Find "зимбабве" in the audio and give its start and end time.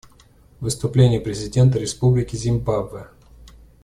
2.35-3.05